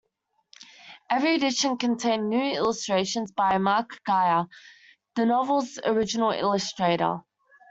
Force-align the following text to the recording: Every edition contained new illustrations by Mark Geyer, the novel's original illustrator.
Every 1.11 1.35
edition 1.35 1.77
contained 1.77 2.27
new 2.27 2.55
illustrations 2.55 3.31
by 3.31 3.59
Mark 3.59 4.01
Geyer, 4.03 4.45
the 5.15 5.27
novel's 5.27 5.77
original 5.85 6.31
illustrator. 6.31 7.19